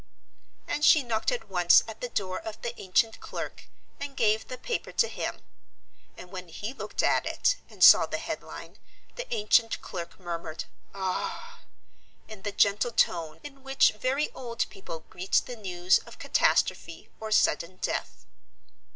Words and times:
And 0.67 0.83
she 0.83 1.03
knocked 1.03 1.31
at 1.31 1.47
once 1.47 1.83
at 1.87 2.01
the 2.01 2.09
door 2.09 2.39
of 2.39 2.59
the 2.63 2.73
ancient 2.81 3.19
clerk 3.19 3.65
and 3.99 4.17
gave 4.17 4.47
the 4.47 4.57
paper 4.57 4.91
to 4.91 5.07
him; 5.07 5.43
and 6.17 6.31
when 6.31 6.47
he 6.47 6.73
looked 6.73 7.03
at 7.03 7.27
it 7.27 7.57
and 7.69 7.83
saw 7.83 8.07
the 8.07 8.17
headline 8.17 8.79
the 9.13 9.31
ancient 9.31 9.79
clerk 9.83 10.19
murmured, 10.19 10.65
"Ah!" 10.95 11.61
in 12.27 12.41
the 12.41 12.51
gentle 12.51 12.89
tone 12.89 13.39
in 13.43 13.61
which 13.61 13.91
very 13.91 14.31
old 14.31 14.67
people 14.71 15.01
greet 15.11 15.33
the 15.45 15.55
news 15.55 15.99
of 15.99 16.17
catastrophe 16.17 17.11
or 17.19 17.29
sudden 17.29 17.77
death. 17.77 18.25